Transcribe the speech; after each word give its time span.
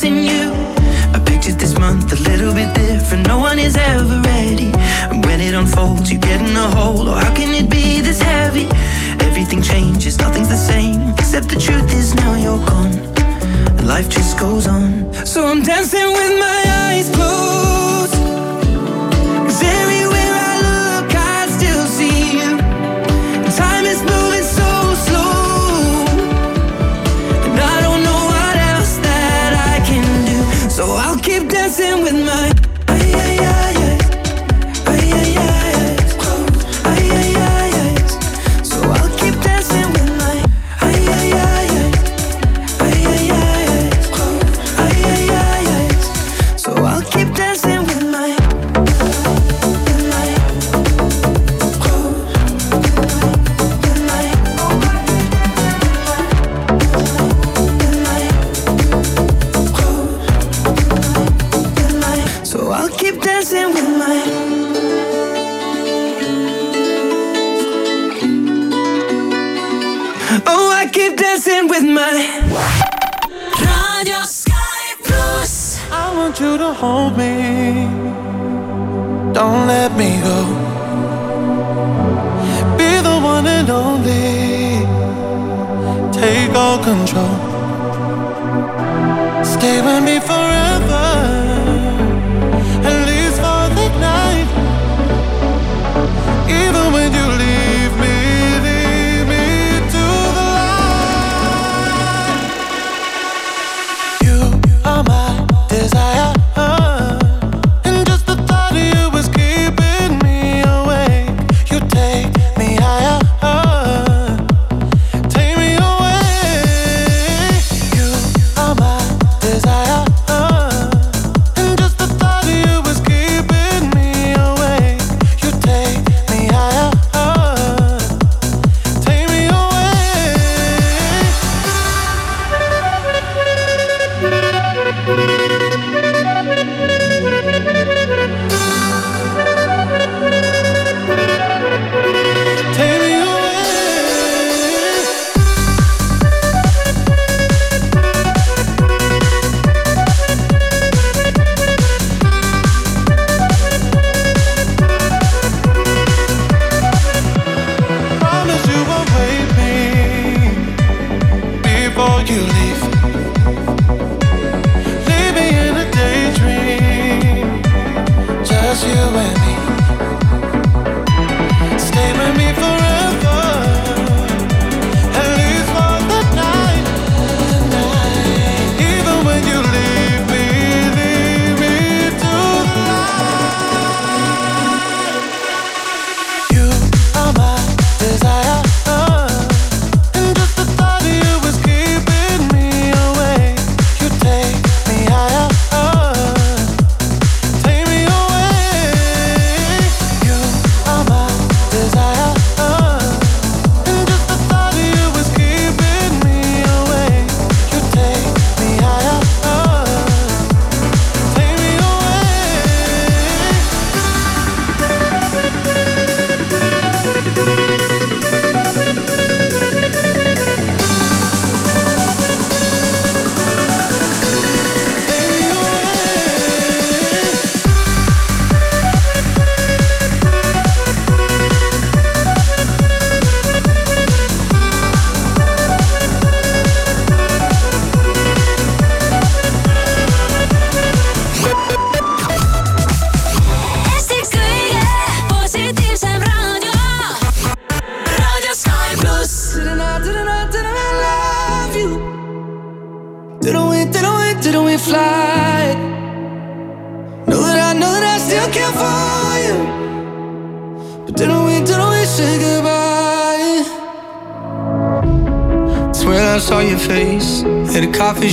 missing 0.00 0.24
you. 0.24 0.52
I 1.12 1.22
pictured 1.26 1.58
this 1.58 1.78
month 1.78 2.12
a 2.12 2.16
little 2.30 2.54
bit 2.54 2.74
different. 2.74 3.26
No 3.26 3.38
one 3.38 3.58
is 3.58 3.76
ever 3.76 4.20
ready. 4.22 4.70
And 5.10 5.24
when 5.26 5.40
it 5.40 5.52
unfolds, 5.52 6.10
you 6.10 6.18
get 6.18 6.40
in 6.40 6.56
a 6.56 6.70
hole. 6.74 7.06
Or 7.08 7.16
oh, 7.16 7.18
how 7.18 7.34
can 7.34 7.54
it 7.54 7.68
be 7.70 8.00
this 8.00 8.22
heavy? 8.22 8.66
Everything 9.26 9.60
changes, 9.60 10.18
nothing's 10.18 10.48
the 10.48 10.56
same. 10.56 11.10
Except 11.18 11.48
the 11.48 11.60
truth 11.60 11.92
is 11.92 12.14
now 12.14 12.34
you're 12.34 12.64
gone. 12.66 12.94
And 13.76 13.86
life 13.86 14.08
just 14.08 14.38
goes 14.38 14.66
on. 14.66 15.12
So 15.26 15.46
I'm 15.46 15.62
dancing 15.62 16.08
with 16.18 16.34
my 16.38 16.62
eyes 16.88 17.08
closed. 17.14 17.79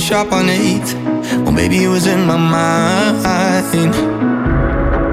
sharp 0.08 0.32
on 0.32 0.48
the. 0.48 0.94
Well, 1.44 1.54
baby, 1.54 1.84
it 1.84 1.88
was 1.88 2.06
in 2.06 2.24
my 2.24 2.38
mind. 2.38 3.94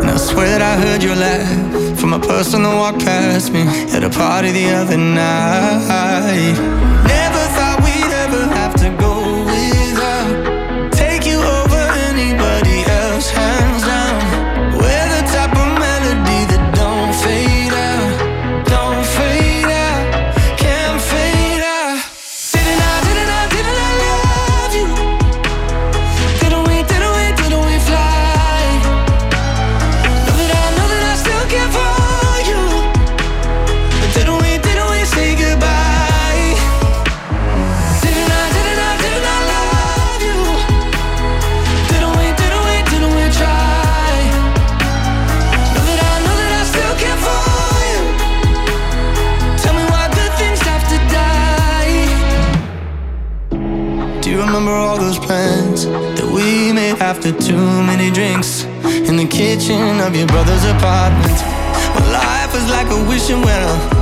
And 0.01 0.09
I 0.09 0.15
swear 0.15 0.47
that 0.57 0.61
I 0.61 0.79
heard 0.79 1.03
your 1.03 1.17
laugh 1.17 1.99
from 1.99 2.13
a 2.13 2.19
person 2.19 2.63
that 2.63 2.73
walked 2.73 2.99
past 2.99 3.51
me 3.51 3.63
at 3.91 4.05
a 4.05 4.09
party 4.09 4.51
the 4.51 4.69
other 4.69 4.97
night. 4.97 6.94
after 57.25 57.43
too 57.43 57.83
many 57.83 58.11
drinks 58.11 58.65
in 59.09 59.15
the 59.17 59.25
kitchen 59.25 59.99
of 59.99 60.15
your 60.15 60.27
brother's 60.27 60.63
apartment. 60.65 61.33
My 61.95 62.11
life 62.11 62.53
was 62.53 62.69
like 62.69 62.87
a 62.91 63.09
wishing 63.09 63.41
well. 63.41 63.94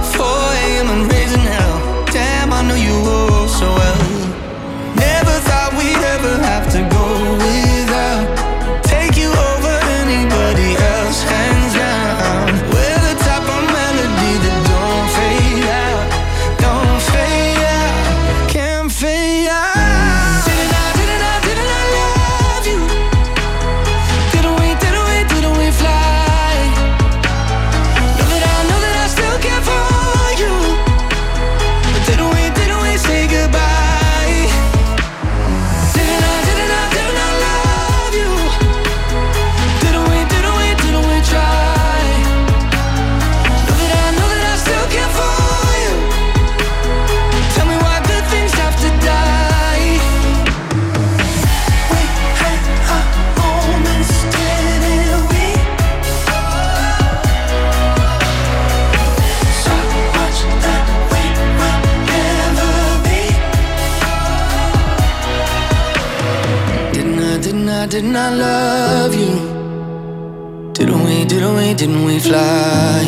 didn't 71.86 72.06
we 72.06 72.18
fly? 72.18 73.04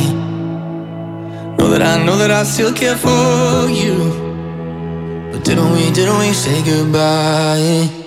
Know 1.57 1.69
that 1.69 1.81
I 1.81 2.03
know 2.03 2.17
that 2.17 2.29
I 2.29 2.43
still 2.43 2.73
care 2.73 2.97
for 2.97 3.69
you. 3.69 3.95
But 5.31 5.45
didn't 5.45 5.71
we, 5.71 5.91
didn't 5.91 6.19
we 6.19 6.33
say 6.33 6.61
goodbye? 6.61 8.04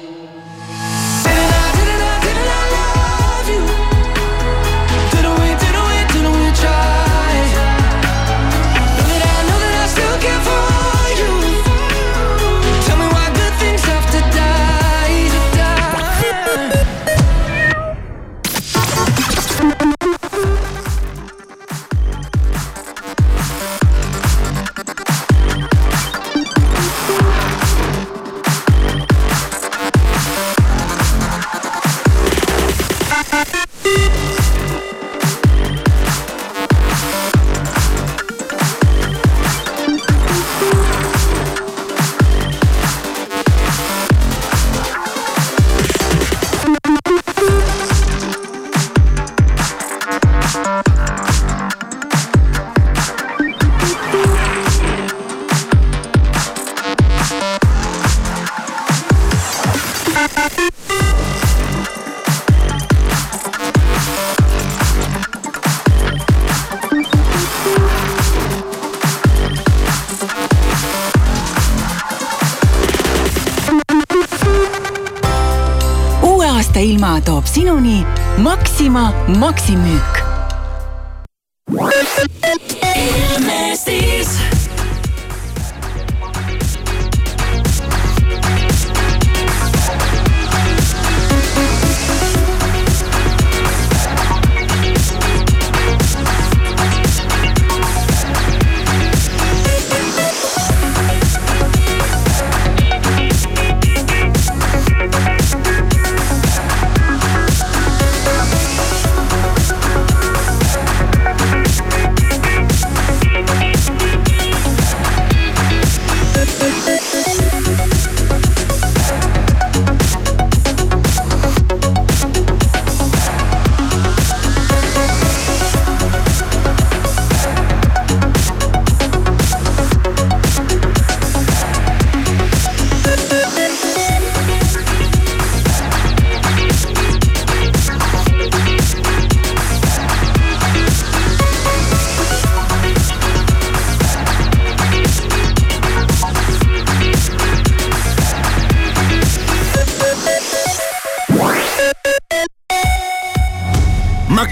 firma 78.99 79.15
Maximüük 79.39 80.18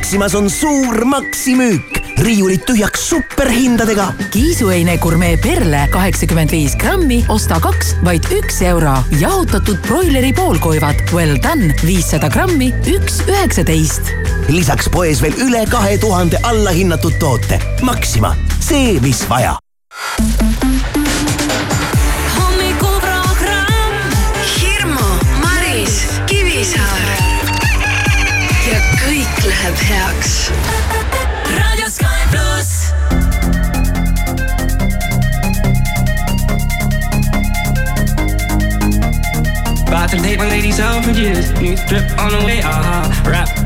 Maximas 0.06 0.34
on 0.38 0.46
suur 0.46 1.00
maksimüük, 1.04 1.96
riiulid 2.22 2.62
tühjaks 2.62 3.08
superhindadega. 3.08 4.04
kiisuheine 4.30 4.94
gurmee 5.02 5.34
perle 5.42 5.80
kaheksakümmend 5.90 6.54
viis 6.54 6.76
grammi, 6.78 7.24
osta 7.28 7.58
kaks, 7.60 7.96
vaid 8.06 8.30
üks 8.30 8.62
euro. 8.62 8.94
jahutatud 9.18 9.82
broileri 9.88 10.30
poolkoivad 10.32 11.02
Well 11.10 11.42
done 11.42 11.74
viissada 11.82 12.30
grammi, 12.30 12.70
üks 12.86 13.18
üheksateist. 13.26 14.14
lisaks 14.48 14.86
poes 14.94 15.22
veel 15.22 15.34
üle 15.42 15.66
kahe 15.74 15.98
tuhande 15.98 16.38
allahinnatud 16.42 17.18
toote. 17.18 17.58
Maxima, 17.82 18.36
see, 18.60 19.00
mis 19.02 19.26
vaja 19.28 19.58
About 39.88 40.10
to 40.10 40.18
take 40.18 40.38
my 40.38 40.48
ladies 40.48 40.78
out 40.78 41.04
for 41.04 41.10
years. 41.10 41.50
New 41.54 41.74
drip 41.88 42.16
on 42.18 42.30
the 42.30 42.42
way, 42.44 42.62
aha. 42.62 43.08
Uh-huh. 43.10 43.30
Rap 43.30 43.65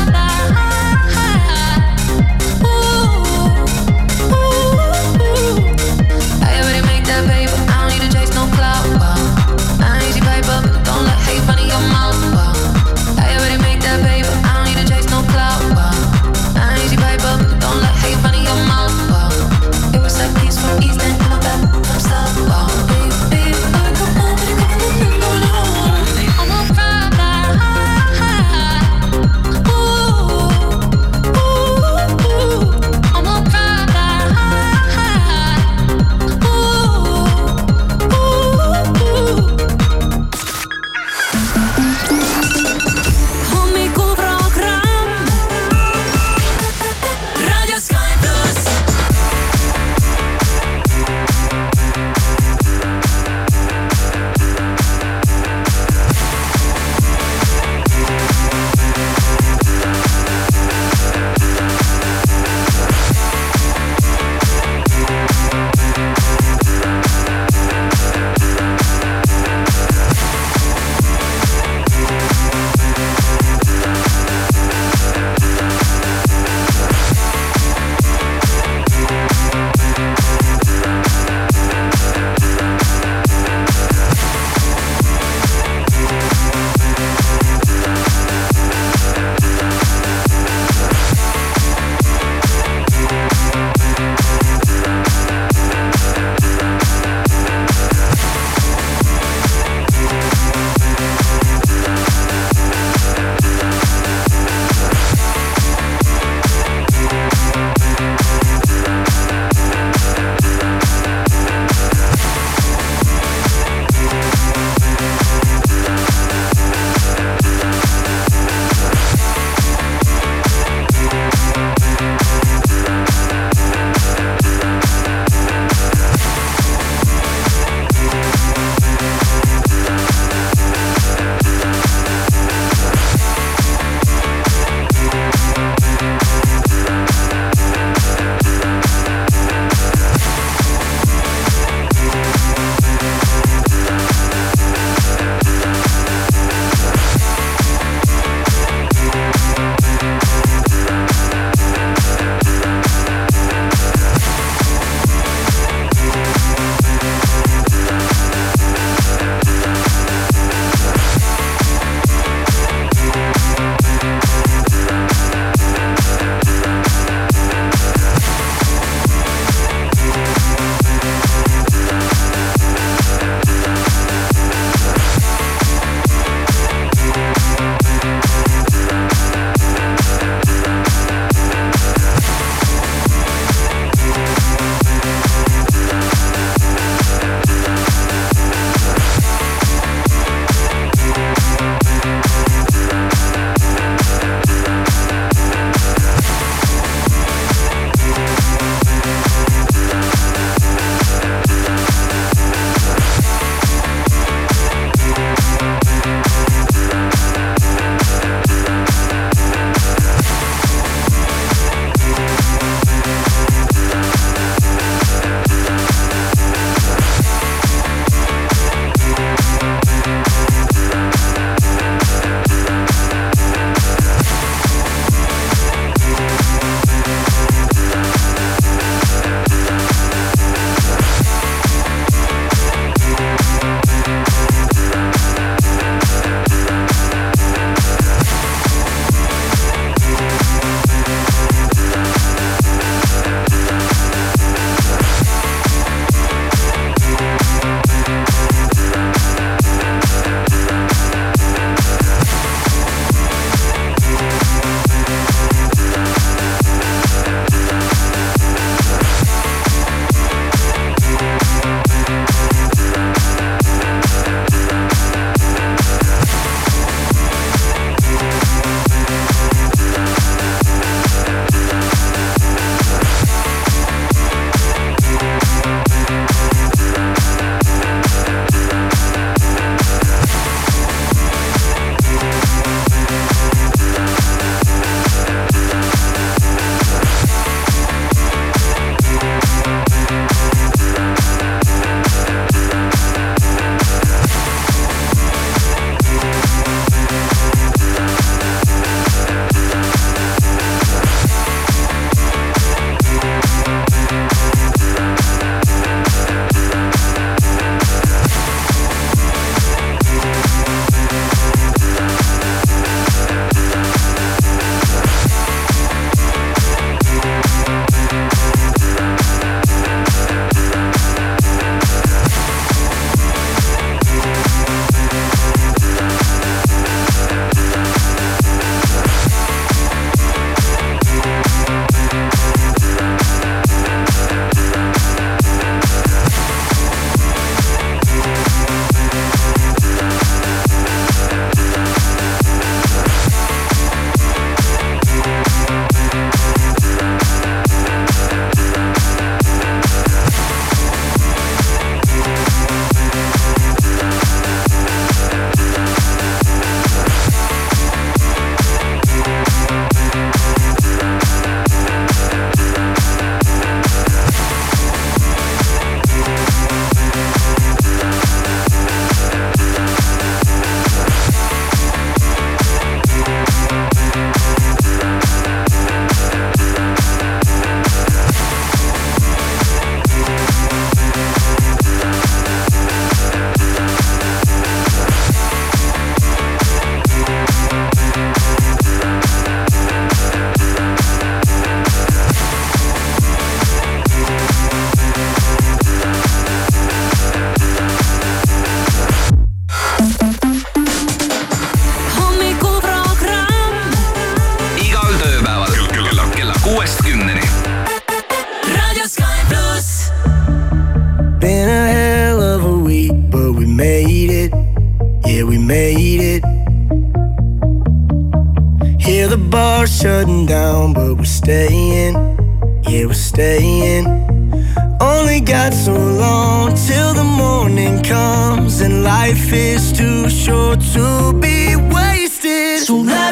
life 429.31 429.53
is 429.53 429.93
too 429.93 430.29
short 430.29 430.81
to 430.93 431.33
be 431.39 431.75
wasted. 431.75 432.79
So 432.79 433.01
now 433.01 433.31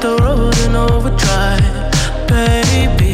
the 0.00 0.16
road 0.16 0.56
in 0.58 0.74
overdrive, 0.74 2.28
baby. 2.28 3.05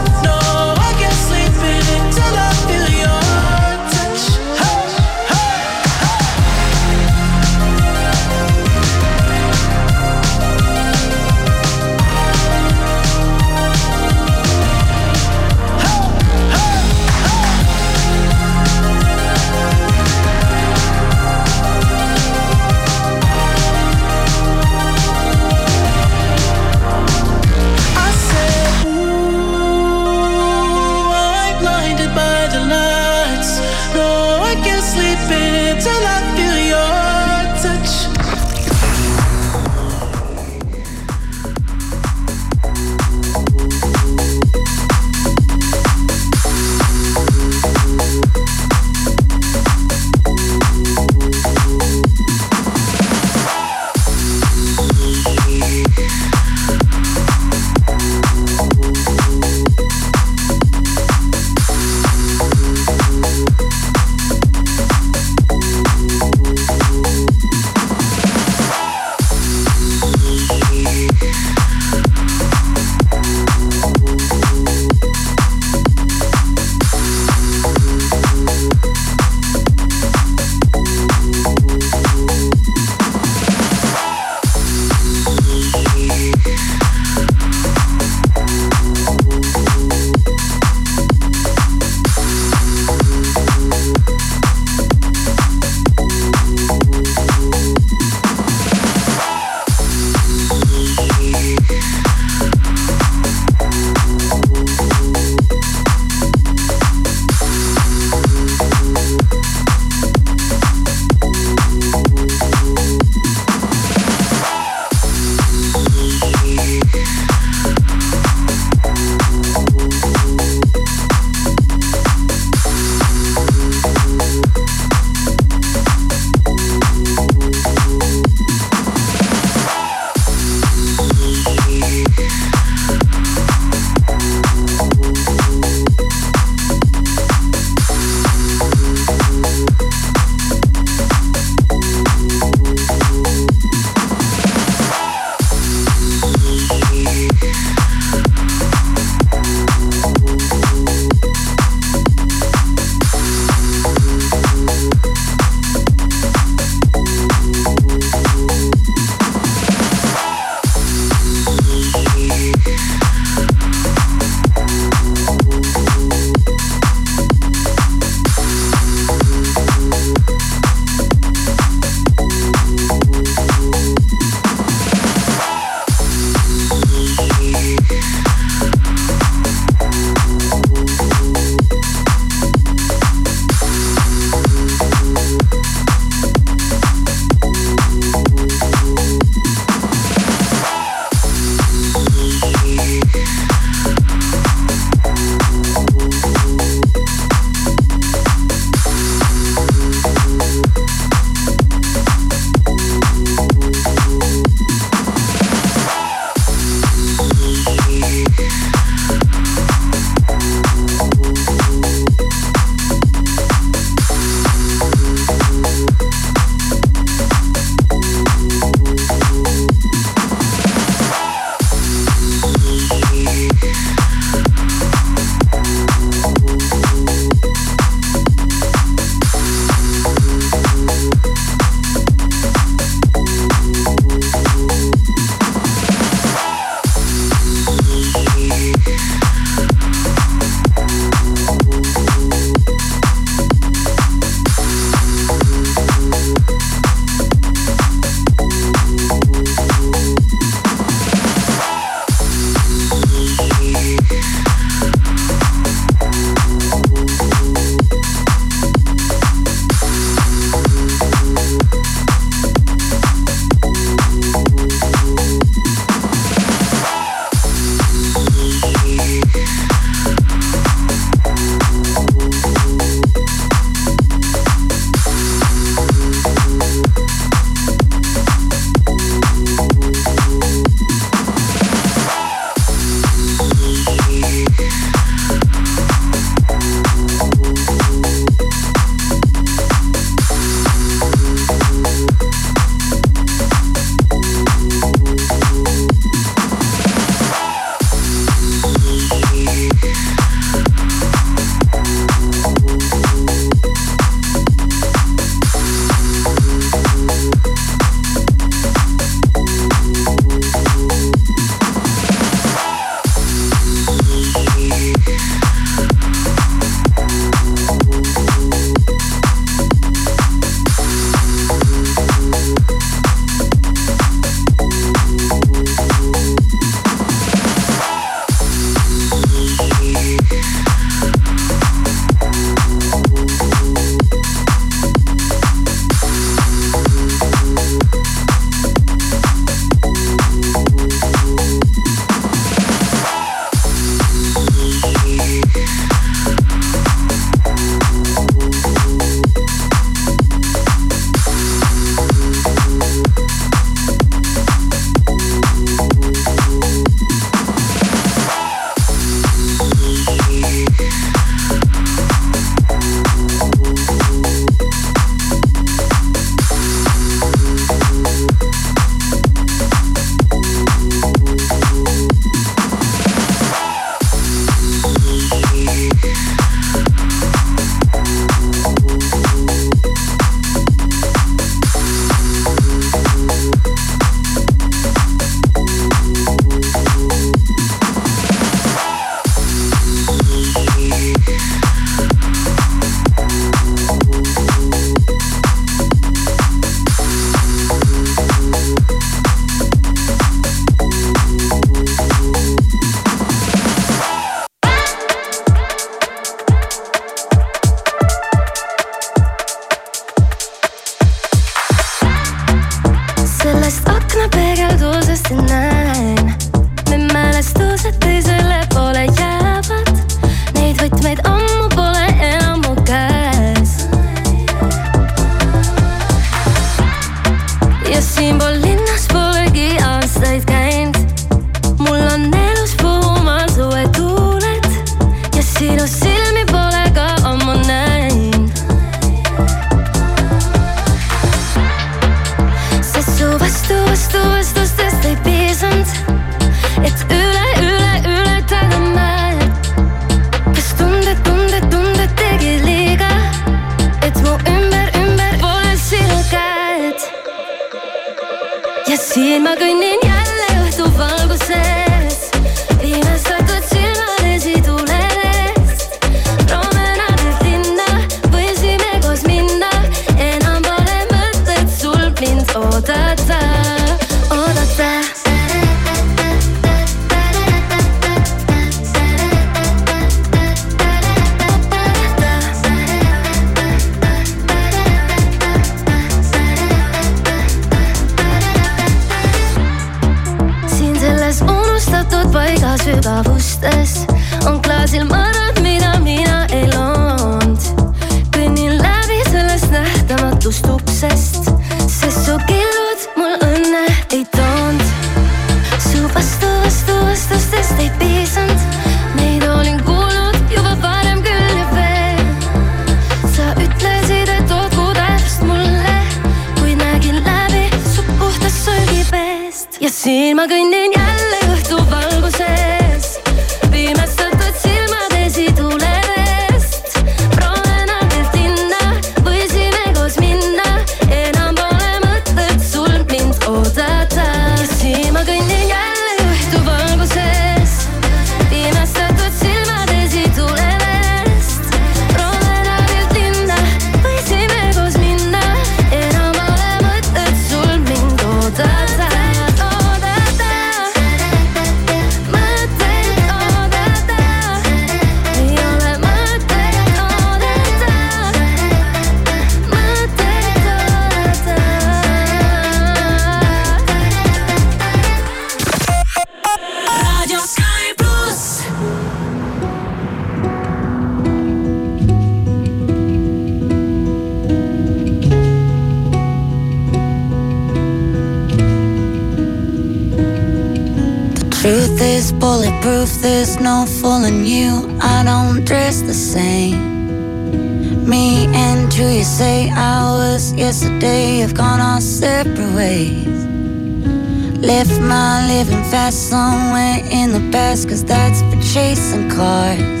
living 595.60 595.84
fast 595.90 596.30
somewhere 596.30 597.00
in 597.10 597.32
the 597.32 597.50
past, 597.52 597.86
cause 597.86 598.02
that's 598.02 598.40
for 598.48 598.58
chasing 598.72 599.28
cars. 599.28 600.00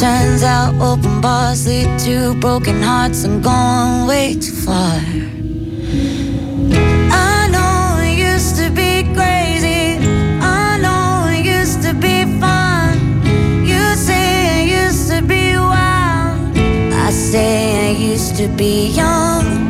Turns 0.00 0.42
out 0.42 0.72
open 0.80 1.20
bars 1.20 1.66
lead 1.66 1.90
to 2.06 2.34
broken 2.40 2.80
hearts 2.80 3.24
and 3.24 3.44
going 3.44 4.06
way 4.06 4.32
too 4.32 4.56
far. 4.64 4.96
I 7.28 7.48
know 7.52 8.00
it 8.08 8.16
used 8.32 8.56
to 8.56 8.70
be 8.70 8.92
crazy, 9.12 9.98
I 10.40 10.78
know 10.84 11.28
it 11.36 11.44
used 11.44 11.82
to 11.82 11.92
be 11.92 12.24
fun. 12.40 12.96
You 13.70 13.82
say 14.08 14.24
it 14.62 14.68
used 14.84 15.10
to 15.10 15.20
be 15.20 15.54
wild, 15.56 16.56
I 17.06 17.10
say 17.10 17.88
I 17.88 17.90
used 17.90 18.36
to 18.36 18.48
be 18.48 18.86
young. 18.86 19.69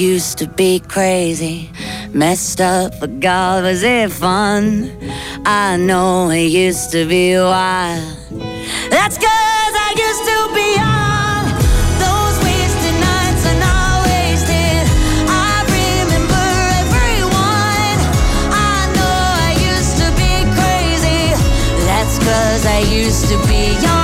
Used 0.00 0.38
to 0.38 0.46
be 0.46 0.80
crazy. 0.80 1.70
Messed 2.14 2.60
up, 2.60 2.98
but 3.00 3.20
God, 3.20 3.64
was 3.64 3.82
it 3.82 4.10
fun? 4.10 4.90
I 5.44 5.76
know 5.76 6.30
it 6.30 6.48
used 6.48 6.90
to 6.92 7.06
be 7.06 7.36
wild. 7.36 8.16
That's 8.88 9.18
cause 9.18 9.74
I 9.86 9.90
used 10.06 10.24
to 10.32 10.38
be 10.56 10.68
young. 10.80 11.42
Those 12.00 12.36
wasted 12.46 12.96
nights 13.08 13.44
are 13.50 13.60
not 13.68 14.06
wasted. 14.08 14.84
I 15.28 15.54
remember 15.76 16.46
everyone. 16.80 17.98
I 18.72 18.78
know 18.96 19.20
I 19.48 19.52
used 19.70 19.96
to 20.00 20.08
be 20.16 20.32
crazy. 20.56 21.22
That's 21.84 22.16
cause 22.18 22.64
I 22.64 22.80
used 22.88 23.28
to 23.28 23.36
be 23.46 23.76
young. 23.84 23.99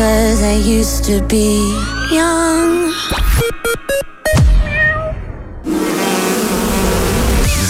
Cause 0.00 0.42
I 0.42 0.56
used 0.78 1.04
to 1.04 1.20
be 1.28 1.46
young. 2.10 2.92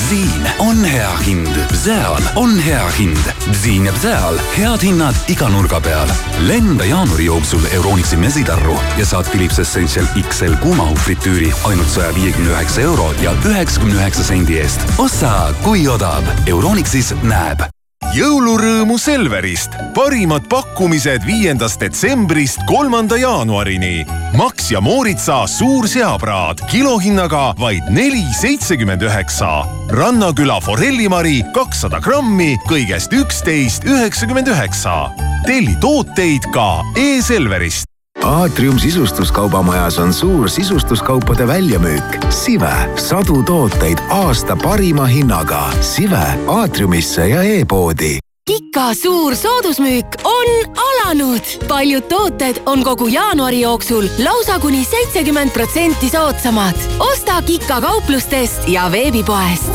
siin 0.08 0.44
on 0.58 0.84
hea 0.84 1.16
hind, 1.26 1.56
seal 1.74 2.22
on 2.36 2.58
hea 2.58 2.88
hind. 2.98 3.32
siin 3.62 3.84
ja 3.84 3.92
seal 4.02 4.38
head 4.56 4.82
hinnad 4.82 5.18
iga 5.28 5.48
nurga 5.48 5.80
peal. 5.80 6.12
lenda 6.46 6.84
jaanuari 6.84 7.24
jooksul 7.24 7.66
Euronixi 7.72 8.16
mesitarru 8.16 8.78
ja 8.98 9.06
saad 9.06 9.26
Philips 9.30 9.58
Essential 9.58 10.06
XL 10.28 10.54
kuumahufritüüri 10.62 11.50
ainult 11.64 11.90
saja 11.90 12.14
viiekümne 12.14 12.54
üheksa 12.54 12.80
euro 12.80 13.10
ja 13.22 13.34
üheksakümne 13.44 13.98
üheksa 13.98 14.24
sendi 14.24 14.62
eest. 14.62 14.86
osta, 14.98 15.34
kui 15.66 15.88
odav. 15.88 16.22
Euronixis 16.46 17.14
näeb 17.22 17.66
jõulurõõmu 18.14 18.98
Selverist. 18.98 19.74
parimad 19.94 20.46
pakkumised 20.50 21.26
viiendast 21.26 21.80
detsembrist 21.80 22.62
kolmanda 22.66 23.16
jaanuarini. 23.16 24.06
Max 24.36 24.70
ja 24.70 24.80
Mooritsa 24.80 25.46
suur 25.46 25.88
seapraad 25.88 26.62
kilohinnaga 26.70 27.54
vaid 27.58 27.90
neli 27.90 28.24
seitsekümmend 28.40 29.02
üheksa. 29.02 29.66
rannaküla 29.90 30.60
forellimari 30.60 31.42
kakssada 31.54 31.98
grammi 31.98 32.56
kõigest 32.68 33.12
üksteist 33.12 33.84
üheksakümmend 33.84 34.48
üheksa. 34.48 35.10
telli 35.46 35.76
tooteid 35.80 36.50
ka 36.52 36.82
e-Selverist. 36.96 37.89
Aatrium 38.22 38.78
sisustuskaubamajas 38.78 39.98
on 39.98 40.14
suur 40.14 40.48
sisustuskaupade 40.48 41.46
väljamüük. 41.46 42.26
Sive, 42.30 42.72
sadu 42.96 43.42
tooteid 43.42 43.98
aasta 44.08 44.56
parima 44.56 45.06
hinnaga. 45.06 45.70
Sive 45.80 46.24
aatriumisse 46.46 47.28
ja 47.28 47.42
e-poodi 47.42 48.18
Kika 48.46 48.94
suur 48.94 49.36
soodusmüük 49.36 50.06
on 50.24 50.74
alanud. 50.76 51.40
paljud 51.68 52.02
tooted 52.02 52.62
on 52.66 52.84
kogu 52.84 53.06
jaanuari 53.06 53.60
jooksul 53.60 54.04
lausa 54.24 54.58
kuni 54.58 54.84
seitsekümmend 54.84 55.50
protsenti 55.50 56.08
soodsamad. 56.08 56.76
osta 56.98 57.42
Kika 57.42 57.80
kauplustest 57.80 58.68
ja 58.68 58.92
veebipoest. 58.92 59.70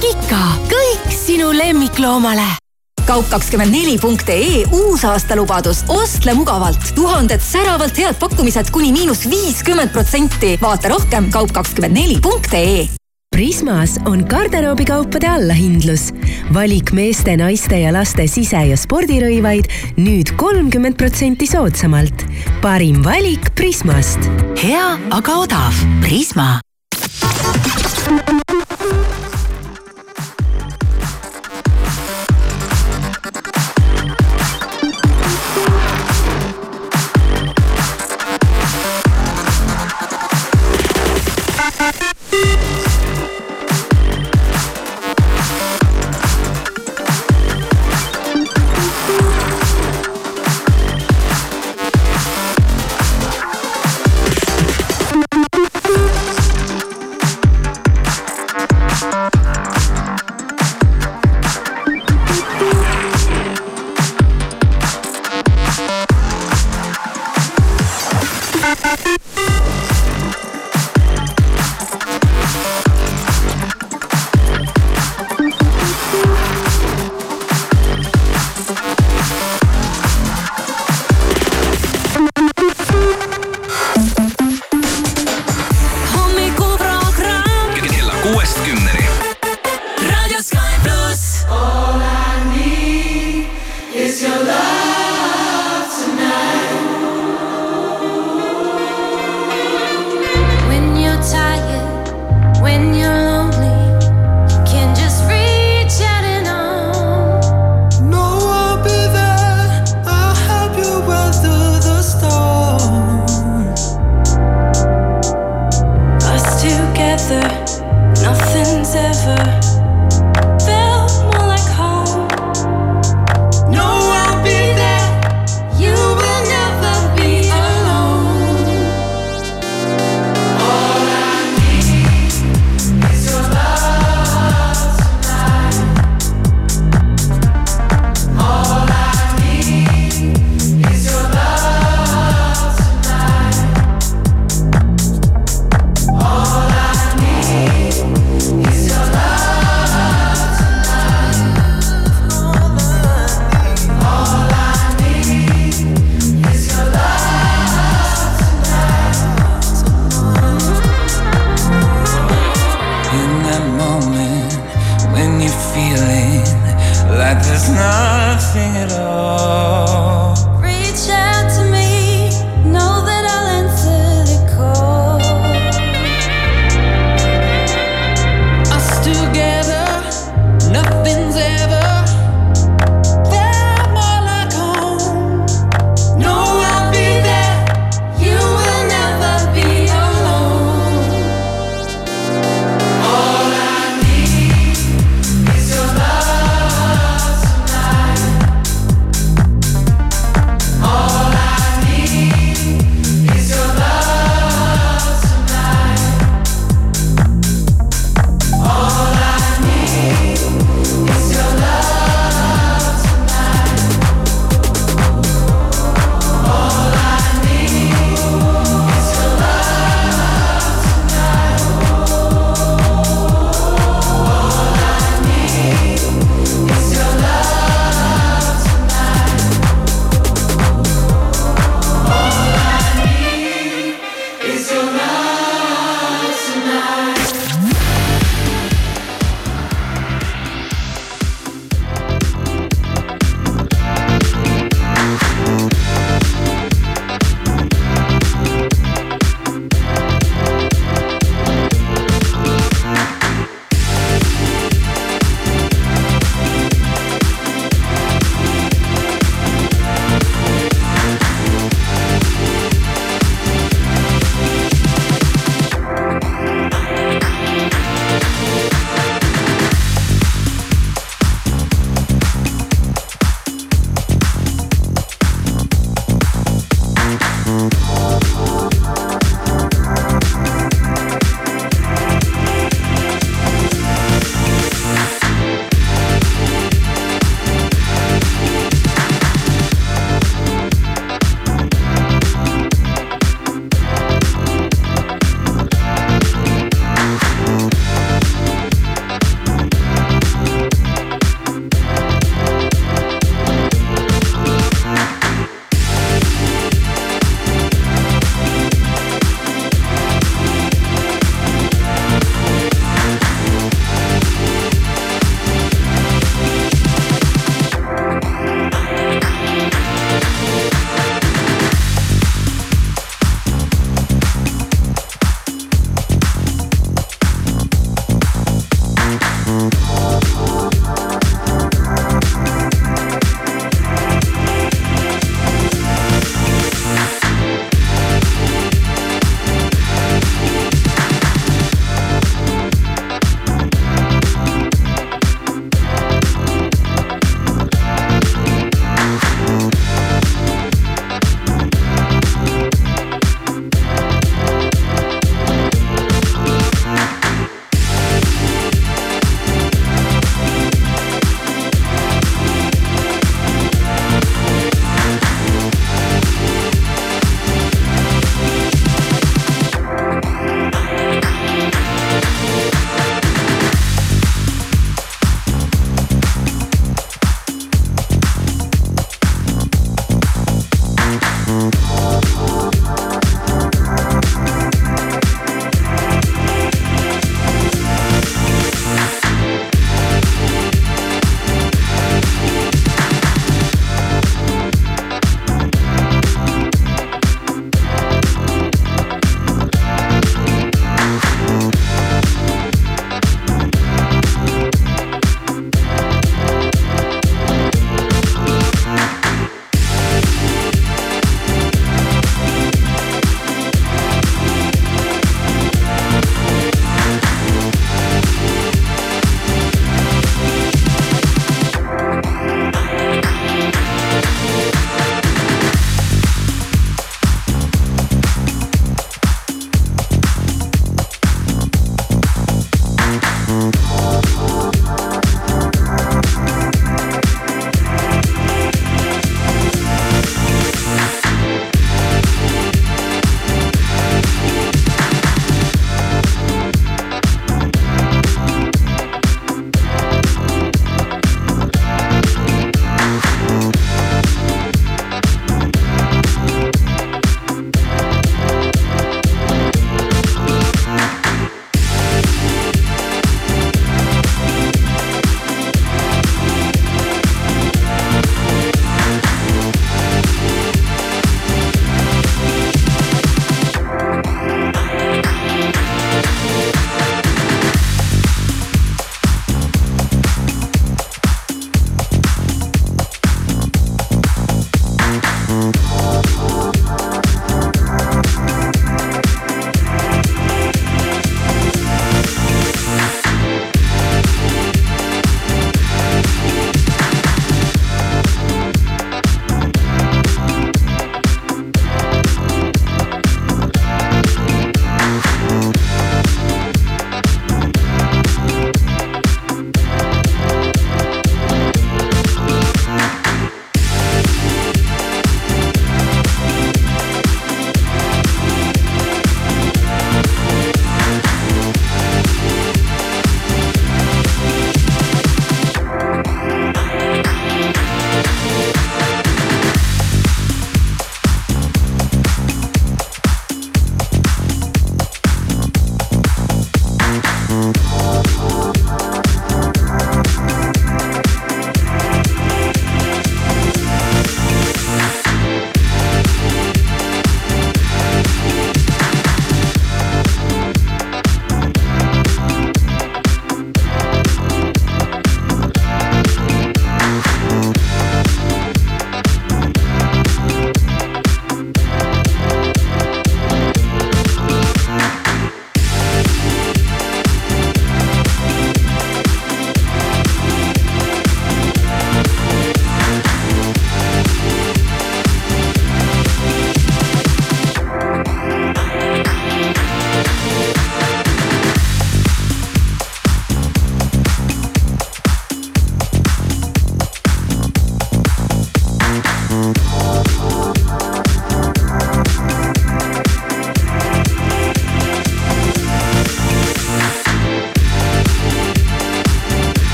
Kika, 0.00 0.44
kõik 0.68 1.10
sinu 1.26 1.52
lemmikloomale 1.52 2.67
kaup24.ee 3.08 4.64
uusaastalubadus 4.72 5.84
ostle 5.88 6.34
mugavalt. 6.34 6.92
tuhanded 6.94 7.40
säravalt 7.40 7.98
head 7.98 8.14
pakkumised 8.20 8.70
kuni 8.70 8.92
miinus 8.92 9.30
viiskümmend 9.30 9.90
protsenti. 9.90 10.58
vaata 10.62 10.88
rohkem 10.88 11.30
kaup24.ee 11.34 12.88
Prismas 13.36 13.98
on 14.04 14.24
garderoobikaupade 14.28 15.28
allahindlus. 15.28 16.12
valik 16.54 16.92
meeste, 16.92 17.36
naiste 17.36 17.78
ja 17.80 17.92
laste 17.92 18.26
sise- 18.26 18.64
ja 18.66 18.76
spordirõivaid 18.76 19.68
nüüd 19.96 20.34
kolmkümmend 20.36 20.96
protsenti 20.96 21.46
soodsamalt. 21.46 22.24
parim 22.60 23.04
valik 23.04 23.54
Prismast. 23.54 24.18
hea, 24.62 24.98
aga 25.10 25.32
odav. 25.32 25.72
Prisma. 26.00 26.60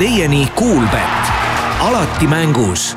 teieni 0.00 0.48
Kuulbett 0.54 1.28
cool, 1.78 1.88
alati 1.88 2.26
mängus 2.26 2.96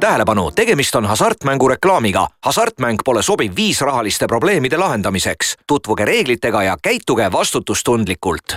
tähelepanu, 0.00 0.50
tegemist 0.50 0.94
on 0.94 1.06
hasartmängureklaamiga. 1.06 2.26
hasartmäng 2.44 2.98
pole 3.04 3.22
sobiv 3.22 3.52
viis 3.56 3.80
rahaliste 3.80 4.26
probleemide 4.26 4.76
lahendamiseks. 4.76 5.56
tutvuge 5.66 6.04
reeglitega 6.04 6.62
ja 6.62 6.76
käituge 6.82 7.32
vastutustundlikult 7.32 8.56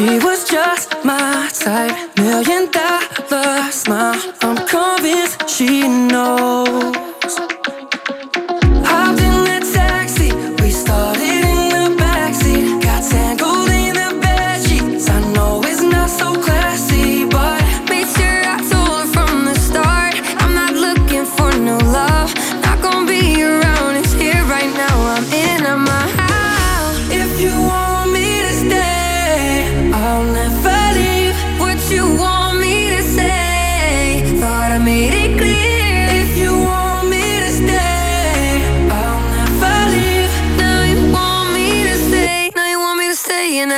She 0.00 0.18
was 0.20 0.48
just 0.48 1.04
my 1.04 1.50
type, 1.52 1.94
million 2.16 2.70
dollar 2.70 3.70
smile. 3.70 4.18
I'm 4.40 4.56
convinced 4.66 5.46
she 5.46 5.86
knows. 5.86 6.96